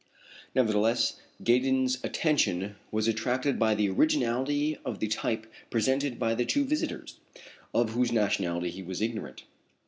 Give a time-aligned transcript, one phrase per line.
[0.55, 6.65] Nevertheless, Gaydon's attention was attracted by the originality of the type presented by the two
[6.65, 7.19] visitors,
[7.71, 9.43] of whose nationality he was ignorant.